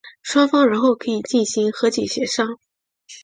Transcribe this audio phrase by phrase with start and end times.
[0.23, 2.57] 双方然后可以进行和解协商。